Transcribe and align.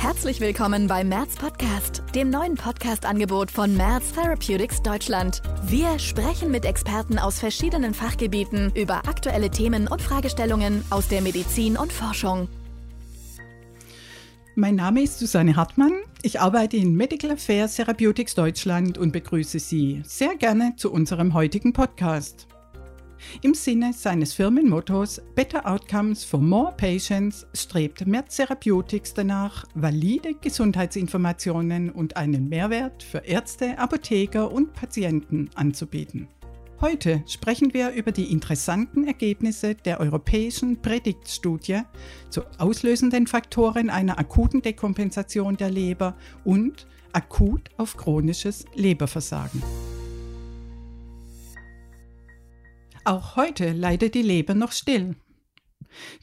Herzlich 0.00 0.40
willkommen 0.40 0.86
beim 0.86 1.10
Merz 1.10 1.36
Podcast, 1.36 2.02
dem 2.14 2.30
neuen 2.30 2.54
Podcast-Angebot 2.54 3.50
von 3.50 3.76
Merz 3.76 4.12
Therapeutics 4.12 4.82
Deutschland. 4.82 5.42
Wir 5.66 5.98
sprechen 5.98 6.50
mit 6.50 6.64
Experten 6.64 7.18
aus 7.18 7.38
verschiedenen 7.38 7.92
Fachgebieten 7.92 8.72
über 8.74 9.06
aktuelle 9.06 9.50
Themen 9.50 9.88
und 9.88 10.00
Fragestellungen 10.00 10.82
aus 10.88 11.08
der 11.08 11.20
Medizin 11.20 11.76
und 11.76 11.92
Forschung. 11.92 12.48
Mein 14.54 14.76
Name 14.76 15.02
ist 15.02 15.18
Susanne 15.18 15.54
Hartmann. 15.54 15.92
Ich 16.22 16.40
arbeite 16.40 16.78
in 16.78 16.94
Medical 16.94 17.32
Affairs 17.32 17.76
Therapeutics 17.76 18.34
Deutschland 18.34 18.96
und 18.96 19.12
begrüße 19.12 19.58
Sie 19.58 20.00
sehr 20.06 20.34
gerne 20.34 20.76
zu 20.76 20.90
unserem 20.90 21.34
heutigen 21.34 21.74
Podcast. 21.74 22.46
Im 23.42 23.54
Sinne 23.54 23.92
seines 23.92 24.32
Firmenmottos 24.34 25.20
Better 25.34 25.66
Outcomes 25.66 26.24
for 26.24 26.40
More 26.40 26.74
Patients 26.76 27.46
strebt 27.54 28.06
Merz 28.06 28.36
Therapeutics 28.36 29.14
danach, 29.14 29.64
valide 29.74 30.34
Gesundheitsinformationen 30.40 31.90
und 31.90 32.16
einen 32.16 32.48
Mehrwert 32.48 33.02
für 33.02 33.18
Ärzte, 33.18 33.78
Apotheker 33.78 34.50
und 34.50 34.72
Patienten 34.72 35.50
anzubieten. 35.54 36.28
Heute 36.80 37.22
sprechen 37.26 37.74
wir 37.74 37.90
über 37.90 38.10
die 38.10 38.32
interessanten 38.32 39.06
Ergebnisse 39.06 39.74
der 39.74 40.00
europäischen 40.00 40.80
Predict-Studie 40.80 41.82
zu 42.30 42.40
auslösenden 42.56 43.26
Faktoren 43.26 43.90
einer 43.90 44.18
akuten 44.18 44.62
Dekompensation 44.62 45.58
der 45.58 45.70
Leber 45.70 46.16
und 46.42 46.86
akut 47.12 47.68
auf 47.76 47.98
chronisches 47.98 48.64
Leberversagen. 48.74 49.62
Auch 53.10 53.34
heute 53.34 53.72
leidet 53.72 54.14
die 54.14 54.22
Leber 54.22 54.54
noch 54.54 54.70
still. 54.70 55.16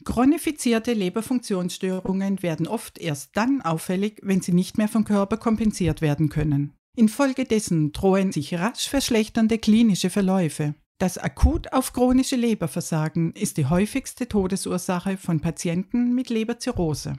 Chronifizierte 0.06 0.94
Leberfunktionsstörungen 0.94 2.42
werden 2.42 2.66
oft 2.66 2.96
erst 2.96 3.36
dann 3.36 3.60
auffällig, 3.60 4.20
wenn 4.22 4.40
sie 4.40 4.54
nicht 4.54 4.78
mehr 4.78 4.88
vom 4.88 5.04
Körper 5.04 5.36
kompensiert 5.36 6.00
werden 6.00 6.30
können. 6.30 6.72
Infolgedessen 6.96 7.92
drohen 7.92 8.32
sich 8.32 8.54
rasch 8.54 8.88
verschlechternde 8.88 9.58
klinische 9.58 10.08
Verläufe. 10.08 10.76
Das 10.96 11.18
akut 11.18 11.74
auf 11.74 11.92
chronische 11.92 12.36
Leberversagen 12.36 13.32
ist 13.32 13.58
die 13.58 13.66
häufigste 13.66 14.26
Todesursache 14.26 15.18
von 15.18 15.40
Patienten 15.40 16.14
mit 16.14 16.30
Leberzirrhose. 16.30 17.18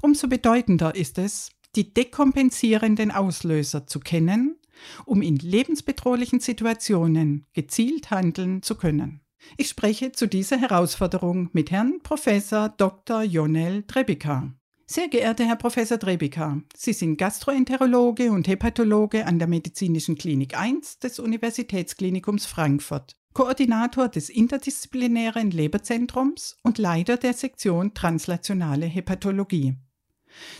Umso 0.00 0.28
bedeutender 0.28 0.94
ist 0.94 1.18
es, 1.18 1.50
die 1.74 1.92
dekompensierenden 1.92 3.10
Auslöser 3.10 3.88
zu 3.88 3.98
kennen 3.98 4.59
um 5.04 5.22
in 5.22 5.36
lebensbedrohlichen 5.36 6.40
Situationen 6.40 7.46
gezielt 7.52 8.10
handeln 8.10 8.62
zu 8.62 8.74
können. 8.74 9.20
Ich 9.56 9.68
spreche 9.68 10.12
zu 10.12 10.26
dieser 10.26 10.58
Herausforderung 10.58 11.48
mit 11.52 11.70
Herrn 11.70 12.00
Professor 12.02 12.68
Dr. 12.68 13.22
Jonel 13.22 13.82
Trebika. 13.84 14.52
Sehr 14.86 15.08
geehrter 15.08 15.46
Herr 15.46 15.54
Professor 15.54 16.00
Trebika, 16.00 16.60
Sie 16.76 16.92
sind 16.92 17.16
Gastroenterologe 17.16 18.32
und 18.32 18.48
Hepatologe 18.48 19.24
an 19.24 19.38
der 19.38 19.46
Medizinischen 19.46 20.16
Klinik 20.16 20.58
1 20.58 20.98
des 20.98 21.20
Universitätsklinikums 21.20 22.44
Frankfurt, 22.44 23.16
Koordinator 23.32 24.08
des 24.08 24.28
interdisziplinären 24.28 25.52
Leberzentrums 25.52 26.56
und 26.64 26.78
Leiter 26.78 27.16
der 27.18 27.34
Sektion 27.34 27.94
Translationale 27.94 28.86
Hepatologie. 28.86 29.76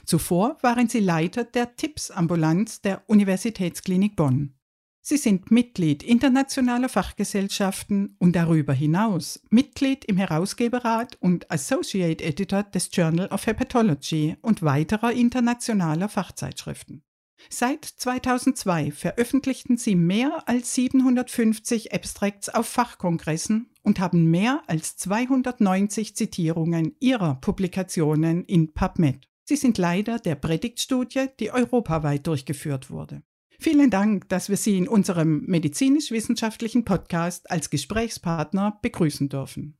Zuvor 0.04 0.58
waren 0.62 0.88
sie 0.88 1.00
Leiter 1.00 1.44
der 1.44 1.76
TIPS-Ambulanz 1.76 2.80
der 2.82 3.02
Universitätsklinik 3.06 4.16
Bonn. 4.16 4.54
Sie 5.02 5.16
sind 5.16 5.50
Mitglied 5.50 6.02
internationaler 6.02 6.90
Fachgesellschaften 6.90 8.16
und 8.18 8.36
darüber 8.36 8.74
hinaus 8.74 9.42
Mitglied 9.48 10.04
im 10.04 10.18
Herausgeberrat 10.18 11.16
und 11.20 11.50
Associate 11.50 12.22
Editor 12.22 12.64
des 12.64 12.90
Journal 12.92 13.28
of 13.28 13.46
Hepatology 13.46 14.36
und 14.42 14.62
weiterer 14.62 15.12
internationaler 15.12 16.10
Fachzeitschriften. 16.10 17.02
Seit 17.48 17.86
2002 17.86 18.90
veröffentlichten 18.90 19.78
sie 19.78 19.96
mehr 19.96 20.46
als 20.46 20.74
750 20.74 21.94
Abstracts 21.94 22.50
auf 22.50 22.66
Fachkongressen 22.66 23.70
und 23.82 24.00
haben 24.00 24.30
mehr 24.30 24.62
als 24.66 24.98
290 24.98 26.14
Zitierungen 26.14 26.94
ihrer 27.00 27.36
Publikationen 27.36 28.44
in 28.44 28.74
PubMed. 28.74 29.29
Sie 29.50 29.56
sind 29.56 29.78
Leiter 29.78 30.20
der 30.20 30.36
Predigtstudie, 30.36 31.26
die 31.40 31.50
europaweit 31.50 32.24
durchgeführt 32.24 32.88
wurde. 32.88 33.24
Vielen 33.58 33.90
Dank, 33.90 34.28
dass 34.28 34.48
wir 34.48 34.56
Sie 34.56 34.78
in 34.78 34.86
unserem 34.86 35.44
medizinisch-wissenschaftlichen 35.46 36.84
Podcast 36.84 37.50
als 37.50 37.68
Gesprächspartner 37.68 38.78
begrüßen 38.80 39.28
dürfen. 39.28 39.76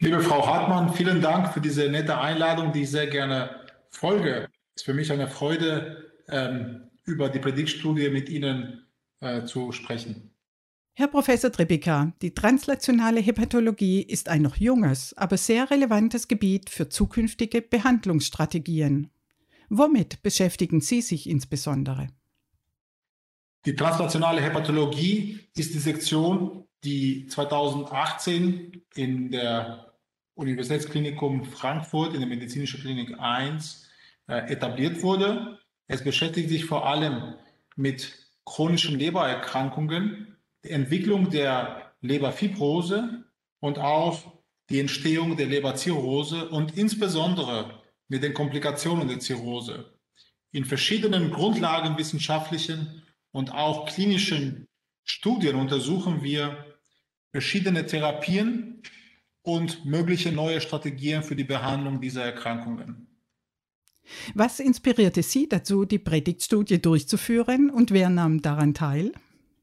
Liebe 0.00 0.20
Frau 0.20 0.46
Hartmann, 0.46 0.94
vielen 0.94 1.20
Dank 1.20 1.52
für 1.52 1.60
diese 1.60 1.90
nette 1.90 2.16
Einladung, 2.16 2.72
die 2.72 2.84
ich 2.84 2.90
sehr 2.90 3.06
gerne 3.06 3.66
folge. 3.90 4.48
Es 4.74 4.80
ist 4.80 4.86
für 4.86 4.94
mich 4.94 5.12
eine 5.12 5.28
Freude, 5.28 6.14
ähm, 6.28 6.88
über 7.04 7.28
die 7.28 7.38
Prediktstudie 7.38 8.08
mit 8.08 8.30
Ihnen 8.30 8.86
äh, 9.20 9.44
zu 9.44 9.72
sprechen. 9.72 10.34
Herr 10.98 11.08
Professor 11.08 11.52
Tripika, 11.52 12.14
die 12.22 12.32
translationale 12.32 13.20
Hepatologie 13.20 14.00
ist 14.00 14.30
ein 14.30 14.40
noch 14.40 14.56
junges, 14.56 15.12
aber 15.18 15.36
sehr 15.36 15.70
relevantes 15.70 16.26
Gebiet 16.26 16.70
für 16.70 16.88
zukünftige 16.88 17.60
Behandlungsstrategien. 17.60 19.10
Womit 19.68 20.22
beschäftigen 20.22 20.80
Sie 20.80 21.02
sich 21.02 21.28
insbesondere? 21.28 22.06
Die 23.66 23.76
translationale 23.76 24.40
Hepatologie 24.40 25.38
ist 25.54 25.74
die 25.74 25.80
Sektion, 25.80 26.64
die 26.82 27.26
2018 27.26 28.80
in 28.94 29.30
der 29.30 29.92
Universitätsklinikum 30.34 31.44
Frankfurt 31.44 32.14
in 32.14 32.20
der 32.20 32.28
Medizinischen 32.30 32.80
Klinik 32.80 33.20
1 33.20 33.86
äh, 34.28 34.50
etabliert 34.50 35.02
wurde. 35.02 35.58
Es 35.88 36.02
beschäftigt 36.02 36.48
sich 36.48 36.64
vor 36.64 36.86
allem 36.86 37.34
mit 37.76 38.16
chronischen 38.46 38.98
Lebererkrankungen 38.98 40.35
die 40.64 40.70
Entwicklung 40.70 41.30
der 41.30 41.92
Leberfibrose 42.00 43.24
und 43.60 43.78
auch 43.78 44.40
die 44.70 44.80
Entstehung 44.80 45.36
der 45.36 45.46
Leberzirrhose 45.46 46.48
und 46.48 46.76
insbesondere 46.76 47.82
mit 48.08 48.22
den 48.22 48.34
Komplikationen 48.34 49.08
der 49.08 49.20
Zirrhose. 49.20 49.92
In 50.52 50.64
verschiedenen 50.64 51.30
grundlagenwissenschaftlichen 51.30 53.02
und 53.32 53.52
auch 53.52 53.86
klinischen 53.86 54.66
Studien 55.04 55.56
untersuchen 55.56 56.22
wir 56.22 56.76
verschiedene 57.30 57.86
Therapien 57.86 58.82
und 59.42 59.84
mögliche 59.84 60.32
neue 60.32 60.60
Strategien 60.60 61.22
für 61.22 61.36
die 61.36 61.44
Behandlung 61.44 62.00
dieser 62.00 62.24
Erkrankungen. 62.24 63.06
Was 64.34 64.60
inspirierte 64.60 65.22
Sie 65.22 65.48
dazu, 65.48 65.84
die 65.84 65.98
Predigtstudie 65.98 66.80
durchzuführen 66.80 67.70
und 67.70 67.90
wer 67.90 68.08
nahm 68.08 68.40
daran 68.42 68.74
teil? 68.74 69.12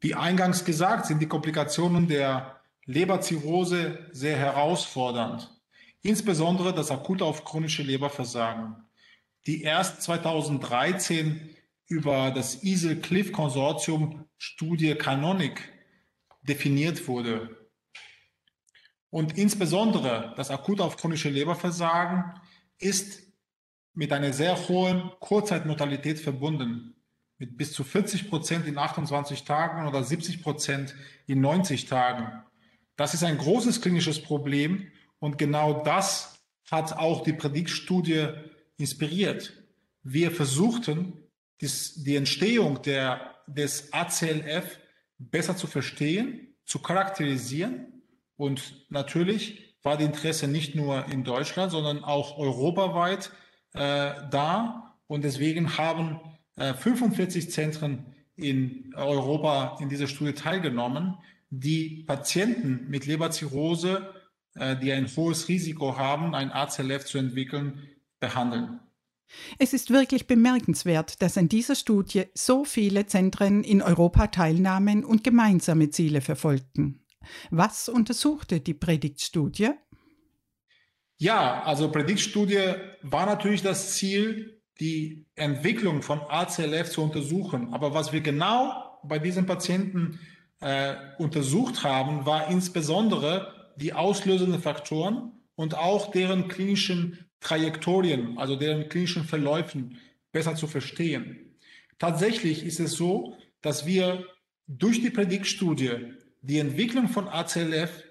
Wie 0.03 0.15
eingangs 0.15 0.65
gesagt, 0.65 1.05
sind 1.05 1.21
die 1.21 1.29
Komplikationen 1.29 2.09
der 2.09 2.59
Leberzirrhose 2.83 4.09
sehr 4.11 4.35
herausfordernd, 4.35 5.49
insbesondere 6.01 6.73
das 6.73 6.91
akute 6.91 7.23
auf 7.23 7.45
chronische 7.45 7.83
Leberversagen, 7.83 8.75
die 9.47 9.61
erst 9.61 10.01
2013 10.01 11.55
über 11.87 12.31
das 12.31 12.63
ISIL-CLIF-Konsortium 12.63 14.25
Studie 14.37 14.93
Canonic 14.95 15.71
definiert 16.41 17.07
wurde. 17.07 17.69
Und 19.09 19.37
insbesondere 19.37 20.33
das 20.35 20.51
akut 20.51 20.81
auf 20.81 20.97
chronische 20.97 21.29
Leberversagen 21.29 22.25
ist 22.77 23.21
mit 23.93 24.11
einer 24.11 24.33
sehr 24.33 24.67
hohen 24.67 25.11
Kurzzeitmortalität 25.21 26.19
verbunden 26.19 26.93
mit 27.43 27.57
bis 27.57 27.73
zu 27.73 27.83
40 27.83 28.29
Prozent 28.29 28.65
in 28.67 28.77
28 28.77 29.43
Tagen 29.43 29.85
oder 29.85 30.01
70 30.01 30.41
Prozent 30.41 30.95
in 31.27 31.41
90 31.41 31.87
Tagen. 31.87 32.41
Das 32.95 33.13
ist 33.13 33.23
ein 33.25 33.37
großes 33.37 33.81
klinisches 33.81 34.21
Problem 34.21 34.87
und 35.19 35.37
genau 35.37 35.83
das 35.83 36.39
hat 36.71 36.93
auch 36.93 37.21
die 37.21 37.33
Prediktstudie 37.33 38.29
inspiriert. 38.77 39.61
Wir 40.03 40.31
versuchten, 40.31 41.21
die 41.59 42.15
Entstehung 42.15 42.81
der, 42.81 43.35
des 43.47 43.91
ACLF 43.91 44.79
besser 45.17 45.57
zu 45.57 45.67
verstehen, 45.67 46.55
zu 46.65 46.79
charakterisieren 46.79 48.03
und 48.37 48.85
natürlich 48.89 49.75
war 49.83 49.97
die 49.97 50.05
Interesse 50.05 50.47
nicht 50.47 50.75
nur 50.75 51.07
in 51.07 51.25
Deutschland, 51.25 51.73
sondern 51.73 52.05
auch 52.05 52.37
europaweit 52.37 53.31
äh, 53.73 54.13
da 54.31 54.95
und 55.07 55.25
deswegen 55.25 55.77
haben 55.77 56.21
45 56.57 57.45
äh, 57.45 57.49
Zentren 57.49 58.05
in 58.35 58.93
Europa 58.95 59.77
in 59.79 59.89
dieser 59.89 60.07
Studie 60.07 60.33
teilgenommen, 60.33 61.17
die 61.49 62.03
Patienten 62.07 62.87
mit 62.89 63.05
Leberzirrhose, 63.05 64.13
äh, 64.55 64.75
die 64.77 64.91
ein 64.91 65.07
hohes 65.07 65.47
Risiko 65.47 65.97
haben, 65.97 66.35
ein 66.35 66.51
ACLF 66.51 67.05
zu 67.05 67.17
entwickeln, 67.17 67.89
behandeln. 68.19 68.79
Es 69.57 69.73
ist 69.73 69.89
wirklich 69.89 70.27
bemerkenswert, 70.27 71.21
dass 71.21 71.37
an 71.37 71.49
dieser 71.49 71.75
Studie 71.75 72.25
so 72.33 72.65
viele 72.65 73.07
Zentren 73.07 73.63
in 73.63 73.81
Europa 73.81 74.27
teilnahmen 74.27 75.03
und 75.03 75.23
gemeinsame 75.23 75.89
Ziele 75.89 76.21
verfolgten. 76.21 77.03
Was 77.49 77.89
untersuchte 77.89 78.59
die 78.59 78.73
Prediktstudie? 78.73 79.71
Ja, 81.17 81.63
also 81.63 81.89
Prediktstudie 81.89 82.75
war 83.01 83.25
natürlich 83.25 83.61
das 83.61 83.95
Ziel, 83.95 84.52
die 84.79 85.25
Entwicklung 85.35 86.01
von 86.01 86.21
ACLF 86.21 86.89
zu 86.89 87.03
untersuchen. 87.03 87.73
Aber 87.73 87.93
was 87.93 88.11
wir 88.11 88.21
genau 88.21 88.99
bei 89.03 89.19
diesen 89.19 89.45
Patienten 89.45 90.19
äh, 90.61 90.95
untersucht 91.17 91.83
haben, 91.83 92.25
war 92.25 92.49
insbesondere 92.49 93.71
die 93.75 93.93
auslösenden 93.93 94.61
Faktoren 94.61 95.31
und 95.55 95.75
auch 95.77 96.11
deren 96.11 96.47
klinischen 96.47 97.19
Trajektorien, 97.39 98.37
also 98.37 98.55
deren 98.55 98.89
klinischen 98.89 99.25
Verläufen 99.25 99.99
besser 100.31 100.55
zu 100.55 100.67
verstehen. 100.67 101.57
Tatsächlich 101.99 102.65
ist 102.65 102.79
es 102.79 102.93
so, 102.93 103.37
dass 103.61 103.85
wir 103.85 104.25
durch 104.67 105.01
die 105.01 105.09
Prediktstudie 105.09 106.13
die 106.41 106.59
Entwicklung 106.59 107.09
von 107.09 107.27
ACLF 107.27 108.03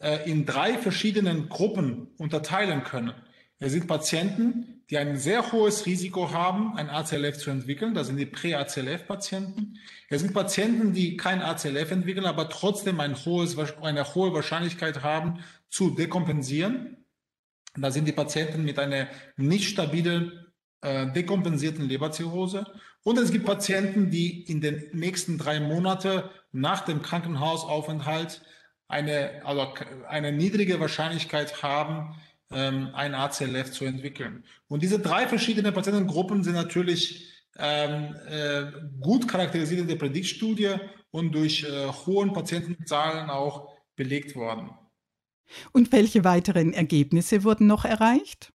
äh, 0.00 0.30
in 0.30 0.46
drei 0.46 0.78
verschiedenen 0.78 1.48
Gruppen 1.48 2.08
unterteilen 2.18 2.84
können. 2.84 3.14
Es 3.58 3.72
sind 3.72 3.86
Patienten, 3.86 4.82
die 4.90 4.98
ein 4.98 5.16
sehr 5.16 5.52
hohes 5.52 5.86
Risiko 5.86 6.32
haben, 6.32 6.76
ein 6.76 6.90
ACLF 6.90 7.38
zu 7.38 7.50
entwickeln. 7.50 7.94
Das 7.94 8.08
sind 8.08 8.16
die 8.16 8.26
Prä-ACLF-Patienten. 8.26 9.78
Es 10.08 10.20
sind 10.20 10.34
Patienten, 10.34 10.92
die 10.92 11.16
kein 11.16 11.40
ACLF 11.40 11.90
entwickeln, 11.90 12.26
aber 12.26 12.48
trotzdem 12.48 13.00
ein 13.00 13.16
hohes, 13.24 13.56
eine 13.80 14.14
hohe 14.14 14.34
Wahrscheinlichkeit 14.34 15.02
haben, 15.02 15.40
zu 15.70 15.90
dekompensieren. 15.90 17.04
Da 17.76 17.90
sind 17.90 18.06
die 18.06 18.12
Patienten 18.12 18.64
mit 18.64 18.78
einer 18.78 19.08
nicht 19.36 19.68
stabilen, 19.68 20.46
äh, 20.82 21.10
dekompensierten 21.12 21.88
Leberzirrhose. 21.88 22.66
Und 23.02 23.18
es 23.18 23.32
gibt 23.32 23.46
Patienten, 23.46 24.10
die 24.10 24.42
in 24.42 24.60
den 24.60 24.90
nächsten 24.92 25.38
drei 25.38 25.60
Monaten 25.60 26.24
nach 26.52 26.84
dem 26.84 27.02
Krankenhausaufenthalt 27.02 28.42
eine, 28.88 29.42
also 29.44 29.74
eine 30.08 30.32
niedrige 30.32 30.78
Wahrscheinlichkeit 30.78 31.62
haben, 31.62 32.14
ein 32.58 33.14
ACLF 33.14 33.70
zu 33.72 33.84
entwickeln. 33.84 34.44
Und 34.68 34.82
diese 34.82 34.98
drei 34.98 35.26
verschiedenen 35.26 35.74
Patientengruppen 35.74 36.42
sind 36.42 36.54
natürlich 36.54 37.30
ähm, 37.56 38.16
äh, 38.28 38.64
gut 39.00 39.28
charakterisiert 39.28 39.80
in 39.80 39.88
der 39.88 39.96
Prediktstudie 39.96 40.76
und 41.10 41.32
durch 41.32 41.64
äh, 41.64 41.86
hohen 42.06 42.32
Patientenzahlen 42.32 43.30
auch 43.30 43.72
belegt 43.96 44.34
worden. 44.34 44.70
Und 45.72 45.92
welche 45.92 46.24
weiteren 46.24 46.72
Ergebnisse 46.72 47.44
wurden 47.44 47.66
noch 47.66 47.84
erreicht? 47.84 48.52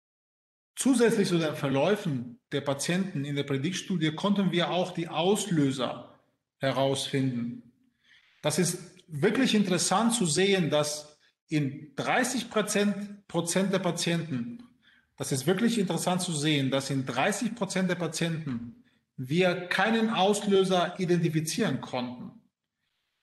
Zusätzlich 0.75 1.29
zu 1.29 1.39
den 1.39 1.55
Verläufen 1.55 2.41
der 2.53 2.61
Patienten 2.61 3.25
in 3.25 3.37
der 3.37 3.43
Prediktstudie 3.43 4.13
konnten 4.13 4.53
wir 4.53 4.71
auch 4.71 4.93
die 4.93 5.09
Auslöser 5.09 6.15
herausfinden. 6.59 7.73
Das 8.43 8.59
ist 8.59 8.79
wirklich 9.09 9.55
interessant 9.55 10.15
zu 10.15 10.27
sehen, 10.27 10.71
dass 10.71 11.18
in 11.49 11.93
30 11.97 12.51
Prozent 12.51 13.73
der 13.73 13.79
Patienten, 13.79 14.63
das 15.17 15.33
ist 15.33 15.47
wirklich 15.47 15.79
interessant 15.79 16.23
zu 16.23 16.33
sehen, 16.33 16.71
dass 16.71 16.91
in 16.91 17.07
30 17.07 17.55
Prozent 17.55 17.91
der 17.91 17.97
Patienten 17.97 18.85
wir 19.17 19.67
keinen 19.67 20.11
Auslöser 20.11 20.99
identifizieren 21.01 21.81
konnten. 21.81 22.31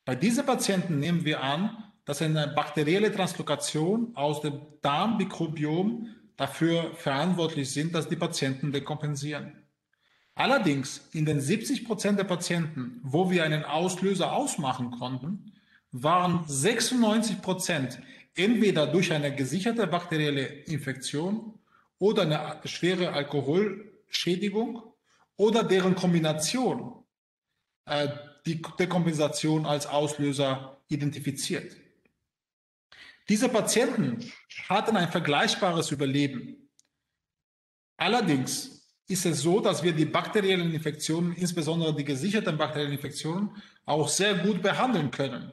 Bei 0.04 0.16
diesen 0.16 0.46
Patienten 0.46 1.00
nehmen 1.00 1.24
wir 1.24 1.42
an, 1.42 1.84
dass 2.04 2.22
eine 2.22 2.48
bakterielle 2.50 3.12
Translokation 3.12 4.16
aus 4.16 4.42
dem 4.42 4.62
Darmmikrobiom 4.82 6.10
dafür 6.36 6.94
verantwortlich 6.96 7.72
sind, 7.72 7.96
dass 7.96 8.10
die 8.10 8.18
Patienten 8.18 8.72
dekompensieren. 8.72 9.64
Allerdings 10.36 11.08
in 11.14 11.26
den 11.26 11.40
70 11.40 11.86
Prozent 11.86 12.20
der 12.20 12.26
Patienten, 12.26 13.00
wo 13.04 13.32
wir 13.32 13.44
einen 13.46 13.64
Auslöser 13.64 14.34
ausmachen 14.34 14.92
konnten, 14.92 15.54
waren 16.04 16.44
96 16.46 17.42
Prozent 17.42 18.00
entweder 18.36 18.86
durch 18.86 19.14
eine 19.14 19.34
gesicherte 19.34 19.88
bakterielle 19.88 20.46
Infektion 20.46 21.58
oder 22.00 22.24
eine 22.24 22.68
schwere 22.68 23.14
Alkoholschädigung 23.14 24.84
oder 25.38 25.64
deren 25.64 25.96
Kombination 25.96 27.06
äh, 27.86 28.10
die 28.46 28.62
Dekompensation 28.78 29.66
als 29.66 29.88
Auslöser 29.88 30.82
identifiziert. 30.90 31.76
Diese 33.30 33.48
Patienten 33.48 34.32
hatten 34.68 34.98
ein 34.98 35.10
vergleichbares 35.10 35.92
Überleben. 35.92 36.70
Allerdings 37.98 38.86
ist 39.08 39.26
es 39.26 39.42
so, 39.42 39.62
dass 39.62 39.82
wir 39.82 39.94
die 39.94 40.06
bakteriellen 40.06 40.74
Infektionen, 40.74 41.34
insbesondere 41.34 41.96
die 41.96 42.04
gesicherten 42.04 42.58
bakteriellen 42.58 42.92
Infektionen, 42.92 43.56
auch 43.86 44.10
sehr 44.10 44.36
gut 44.36 44.62
behandeln 44.62 45.10
können. 45.10 45.52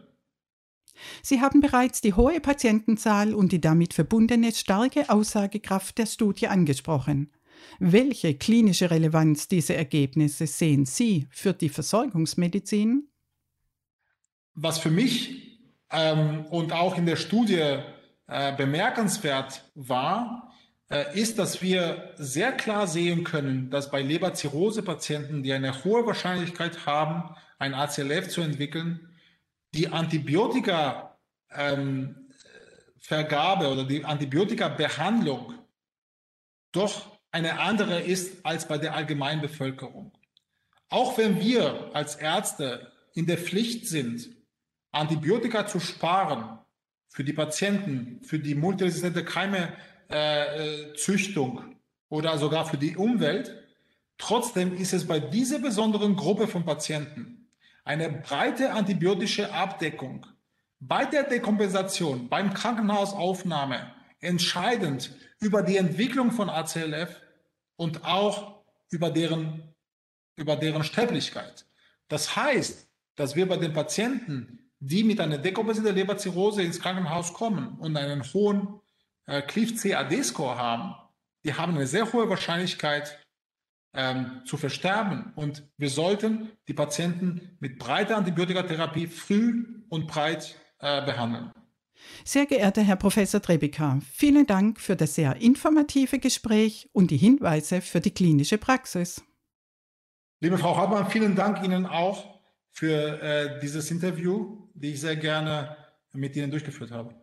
Sie 1.23 1.41
haben 1.41 1.61
bereits 1.61 2.01
die 2.01 2.15
hohe 2.15 2.41
Patientenzahl 2.41 3.35
und 3.35 3.53
die 3.53 3.61
damit 3.61 3.95
verbundene 3.95 4.53
starke 4.53 5.11
Aussagekraft 5.11 5.99
der 5.99 6.07
Studie 6.07 6.49
angesprochen. 6.49 7.31
Welche 7.79 8.35
klinische 8.35 8.91
Relevanz 8.91 9.49
diese 9.49 9.75
Ergebnisse 9.75 10.47
sehen 10.47 10.85
Sie 10.85 11.27
für 11.31 11.53
die 11.53 11.69
Versorgungsmedizin? 11.69 13.09
Was 14.55 14.79
für 14.79 14.91
mich 14.91 15.61
ähm, 15.91 16.47
und 16.47 16.73
auch 16.73 16.99
in 16.99 17.07
der 17.07 17.17
Studie 17.17 17.79
äh, 18.27 18.57
bemerkenswert 18.57 19.65
war, 19.75 20.53
äh, 20.91 21.19
ist, 21.19 21.39
dass 21.39 21.63
wir 21.63 22.13
sehr 22.17 22.53
klar 22.53 22.87
sehen 22.87 23.25
können, 23.25 23.71
dass 23.71 23.91
bei 23.91 24.03
Leberzirrhose-Patienten, 24.03 25.43
die 25.43 25.53
eine 25.53 25.85
hohe 25.85 26.07
Wahrscheinlichkeit 26.07 26.87
haben, 26.87 27.35
ein 27.59 27.75
ACLF 27.75 28.29
zu 28.29 28.43
entwickeln, 28.43 29.09
die 29.75 29.89
Antibiotika 29.89 31.19
ähm, 31.51 32.29
Vergabe 32.99 33.69
oder 33.69 33.85
die 33.85 34.05
Antibiotika-Behandlung 34.05 35.55
doch 36.73 37.19
eine 37.31 37.59
andere 37.59 38.01
ist 38.01 38.45
als 38.45 38.69
bei 38.69 38.77
der 38.79 38.95
Allgemeinbevölkerung. 38.95 40.13
Auch 40.89 41.19
wenn 41.19 41.41
wir 41.41 41.91
als 41.95 42.17
Ärzte 42.17 42.93
in 43.15 43.27
der 43.27 43.39
Pflicht 43.39 43.89
sind, 43.89 44.29
Antibiotika 44.93 45.67
zu 45.67 45.81
sparen 45.81 46.59
für 47.09 47.25
die 47.25 47.33
Patienten, 47.33 48.21
für 48.23 48.39
die 48.39 48.55
multiresistente 48.55 49.25
Keimezüchtung 49.25 51.59
äh, 51.59 51.63
oder 52.09 52.39
sogar 52.39 52.67
für 52.67 52.79
die 52.79 52.97
Umwelt, 52.97 53.53
trotzdem 54.19 54.77
ist 54.77 54.93
es 54.93 55.05
bei 55.07 55.19
dieser 55.19 55.59
besonderen 55.59 56.15
Gruppe 56.15 56.47
von 56.47 56.65
Patienten 56.65 57.42
eine 57.85 58.11
breite 58.11 58.73
antibiotische 58.73 59.53
Abdeckung 59.53 60.27
bei 60.81 61.05
der 61.05 61.25
Dekompensation, 61.25 62.29
beim 62.29 62.53
Krankenhausaufnahme 62.53 63.93
entscheidend 64.21 65.15
über 65.41 65.63
die 65.63 65.77
Entwicklung 65.77 66.31
von 66.31 66.49
ACLF 66.49 67.21
und 67.77 68.05
auch 68.05 68.63
über 68.91 69.11
deren, 69.11 69.75
über 70.37 70.57
deren 70.57 70.85
Sterblichkeit. 70.85 71.67
Das 72.09 72.37
heißt, 72.37 72.89
dass 73.17 73.37
wir 73.37 73.49
bei 73.49 73.57
den 73.57 73.73
Patienten, 73.73 74.71
die 74.81 75.05
mit 75.05 75.21
einer 75.21 75.39
dekompensierten 75.39 75.95
Leberzirrhose 75.95 76.63
ins 76.63 76.81
Krankenhaus 76.81 77.33
kommen 77.33 77.79
und 77.79 77.97
einen 77.97 78.23
hohen 78.33 78.81
äh, 79.27 79.43
CLIF-CAD-Score 79.43 80.57
haben, 80.59 80.95
die 81.45 81.55
haben 81.55 81.75
eine 81.75 81.87
sehr 81.87 82.13
hohe 82.13 82.29
Wahrscheinlichkeit, 82.29 83.22
ähm, 83.95 84.43
zu 84.45 84.57
versterben. 84.57 85.33
Und 85.35 85.69
wir 85.77 85.91
sollten 85.91 86.51
die 86.69 86.75
Patienten 86.75 87.57
mit 87.61 87.79
breiter 87.79 88.17
Antibiotikatherapie 88.17 89.07
früh 89.07 89.85
und 89.89 90.07
breit 90.07 90.57
äh, 90.79 91.05
behandeln. 91.05 91.53
Sehr 92.25 92.47
geehrter 92.47 92.83
Herr 92.83 92.97
Professor 92.97 93.41
Trebika, 93.41 94.01
vielen 94.13 94.47
Dank 94.47 94.81
für 94.81 94.97
das 94.97 95.15
sehr 95.15 95.37
informative 95.37 96.19
Gespräch 96.19 96.89
und 96.93 97.11
die 97.11 97.17
Hinweise 97.17 97.81
für 97.81 98.01
die 98.01 98.11
klinische 98.11 98.59
Praxis. 98.59 99.23
Liebe 100.41 100.59
Frau 100.59 100.77
Hartmann, 100.77 101.09
vielen 101.09 101.37
Dank 101.37 101.63
Ihnen 101.63 101.87
auch 101.87 102.41
für 102.71 103.23
äh, 103.23 103.61
dieses 103.61 103.91
Interview, 103.91 104.69
die 104.75 104.93
ich 104.93 105.01
sehr 105.01 105.17
gerne 105.17 105.77
mit 106.13 106.35
Ihnen 106.35 106.51
durchgeführt 106.51 106.91
habe. 106.91 107.15